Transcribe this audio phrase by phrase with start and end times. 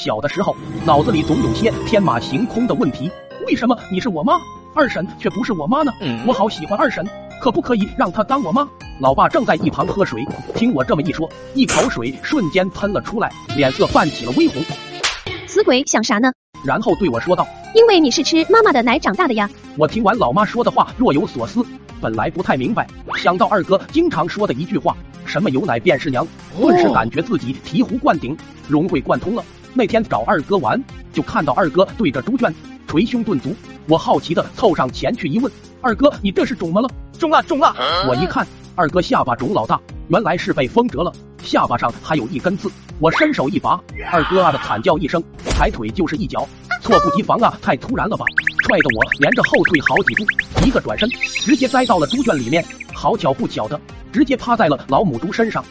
[0.00, 0.56] 小的时候，
[0.86, 3.10] 脑子里总有些天马行空的问题。
[3.46, 4.40] 为什么你是我妈，
[4.74, 5.92] 二婶却不是我妈呢？
[6.26, 7.06] 我好喜欢二婶，
[7.38, 8.66] 可不可以让她当我妈？
[8.98, 14.62] 老爸正在一旁喝水，听我这么一说，一口水瞬间喷了出来，脸色泛起了微红。
[15.46, 16.32] 死鬼想啥呢？
[16.64, 21.62] 然后对我说道：“因为你是吃妈妈的奶长大的呀。”我听完老妈说的话，若有所思。
[22.00, 22.86] 本来不太明白，
[23.16, 24.96] 想到二哥经常说的一句话
[25.26, 26.26] “什么有奶便是娘”，
[26.58, 28.34] 顿时感觉自己醍醐灌顶，
[28.66, 29.44] 融会贯通了。
[29.74, 30.82] 那天找二哥玩，
[31.12, 32.52] 就看到二哥对着猪圈
[32.86, 33.54] 捶胸顿足。
[33.86, 36.88] 我好奇的凑上前去一问：“二哥，你这是肿么了
[37.18, 37.74] ？”“肿了，肿了！”
[38.08, 41.12] 我一看，二哥下巴肿老大，原来是被风折了，
[41.42, 42.70] 下巴上还有一根刺。
[42.98, 43.80] 我伸手一拔，
[44.12, 45.22] 二哥啊的惨叫一声，
[45.56, 46.46] 抬腿就是一脚，
[46.82, 48.24] 措不及防啊，太突然了吧！
[48.64, 51.08] 踹得我连着后退好几步，一个转身，
[51.44, 52.64] 直接栽到了猪圈里面。
[52.92, 53.80] 好巧不巧的，
[54.12, 55.64] 直接趴在了老母猪身上。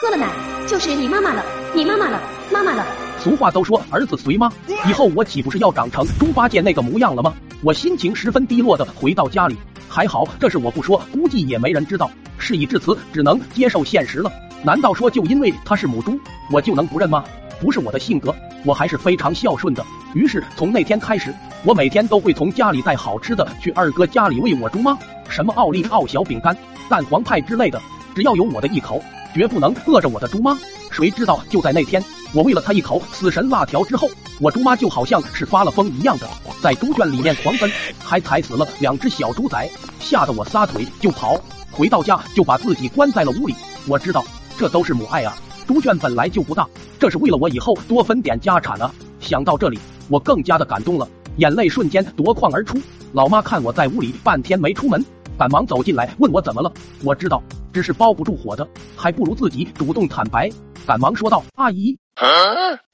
[0.00, 0.26] 喝了奶
[0.66, 2.18] 就是你妈妈了，你妈妈了，
[2.50, 2.86] 妈妈了。
[3.18, 4.50] 俗话都说儿子随妈，
[4.88, 7.34] 以后我岂不是要长成猪八戒那个模样了吗？
[7.62, 9.54] 我心情十分低落的回到家里，
[9.90, 12.10] 还好这事我不说，估计也没人知道。
[12.38, 14.32] 事已至此，只能接受现实了。
[14.62, 16.18] 难道说就因为她是母猪，
[16.50, 17.22] 我就能不认吗？
[17.60, 19.84] 不是我的性格，我还是非常孝顺的。
[20.14, 21.30] 于是从那天开始，
[21.62, 24.96] 我每天都会从家里带好吃的去二哥家里喂我猪妈，
[25.28, 26.56] 什么奥利奥小饼干、
[26.88, 27.78] 蛋黄派之类的，
[28.14, 29.02] 只要有我的一口，
[29.34, 30.58] 绝不能饿着我的猪妈。
[30.90, 34.08] 谁知道就在那天，我喂了他一口死神辣条之后，
[34.40, 36.28] 我猪妈就好像是发了疯一样的，
[36.60, 37.70] 在猪圈里面狂奔，
[38.02, 39.68] 还踩死了两只小猪仔，
[40.00, 41.40] 吓得我撒腿就跑。
[41.70, 43.54] 回到家就把自己关在了屋里。
[43.86, 44.24] 我知道
[44.58, 45.36] 这都是母爱啊。
[45.66, 46.66] 猪圈本来就不大，
[46.98, 48.92] 这是为了我以后多分点家产啊！
[49.20, 52.76] 想到这里，我更加的感动了，眼泪瞬间夺眶而出。
[53.12, 55.04] 老妈看我在屋里半天没出门，
[55.38, 56.72] 赶忙走进来问我怎么了。
[57.04, 57.40] 我知道
[57.72, 60.50] 只是包不住火的，还不如自己主动坦白，
[60.86, 61.96] 赶忙说道：“阿姨，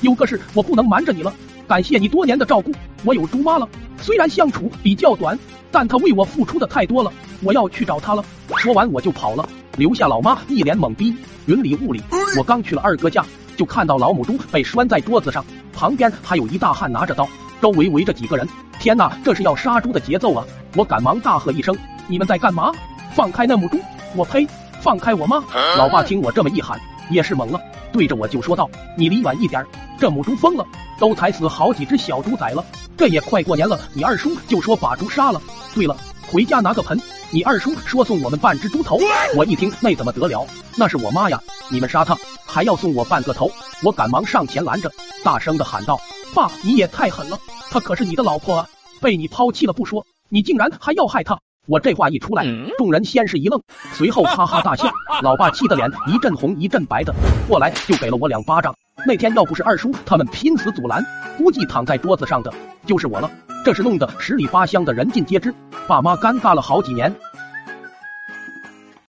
[0.00, 1.32] 有个事我不能瞒着你了。
[1.68, 2.72] 感谢你多年的照顾，
[3.04, 5.38] 我有猪妈了，虽然相处比较短，
[5.70, 8.24] 但她为我付出的太多了，我要去找她了。”
[8.56, 9.48] 说完我就跑了。
[9.78, 11.14] 留下老妈一脸懵逼，
[11.46, 12.02] 云里雾里。
[12.36, 13.24] 我刚去了二哥家，
[13.56, 15.42] 就看到老母猪被拴在桌子上，
[15.72, 17.26] 旁边还有一大汉拿着刀，
[17.60, 18.46] 周围围着几个人。
[18.78, 20.44] 天哪，这是要杀猪的节奏啊！
[20.76, 21.74] 我赶忙大喝一声
[22.06, 22.70] ：“你们在干嘛？
[23.14, 23.78] 放开那母猪！
[24.14, 24.46] 我呸！
[24.82, 25.42] 放开我妈！”
[25.78, 26.78] 老爸听我这么一喊，
[27.08, 27.60] 也是懵了，
[27.92, 29.64] 对着我就说道：“你离远一点，
[29.98, 30.66] 这母猪疯了，
[30.98, 32.64] 都踩死好几只小猪崽了。
[32.96, 35.40] 这也快过年了，你二叔就说把猪杀了。
[35.74, 35.96] 对了，
[36.30, 37.00] 回家拿个盆。”
[37.34, 38.98] 你二叔说送我们半只猪头，
[39.34, 40.46] 我一听那怎么得了？
[40.76, 41.40] 那是我妈呀！
[41.70, 43.50] 你们杀她还要送我半个头？
[43.82, 44.92] 我赶忙上前拦着，
[45.24, 45.98] 大声的喊道
[46.34, 47.38] ：“爸，你也太狠了！
[47.70, 48.68] 她可是你的老婆啊，
[49.00, 52.44] 被你抛弃了不说，你竟然还要害她！”我这话一出来，
[52.76, 53.62] 众人先是一愣，
[53.92, 54.90] 随后哈哈大笑。
[55.22, 57.14] 老爸气得脸一阵红一阵白的，
[57.46, 58.74] 过来就给了我两巴掌。
[59.06, 61.04] 那天要不是二叔他们拼死阻拦，
[61.38, 62.52] 估计躺在桌子上的
[62.84, 63.30] 就是我了。
[63.64, 65.54] 这事弄得十里八乡的人尽皆知，
[65.86, 67.14] 爸妈尴尬了好几年。